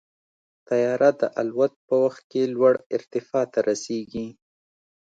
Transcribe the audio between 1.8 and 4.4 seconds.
په وخت کې لوړ ارتفاع ته رسېږي.